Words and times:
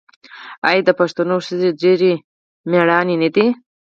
آیا 0.69 0.81
د 0.85 0.89
پښتنو 0.99 1.35
ښځې 1.45 1.69
ډیرې 1.81 2.13
میړنۍ 2.71 3.15
نه 3.21 3.29
دي؟ 3.35 3.47